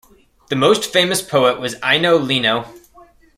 The 0.47 0.55
most 0.55 0.91
famous 0.91 1.21
poet 1.21 1.59
was 1.59 1.75
Eino 1.75 2.17
Leino. 2.19 2.65